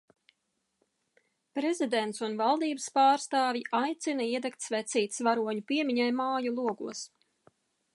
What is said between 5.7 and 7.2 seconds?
piemiņai māju logos.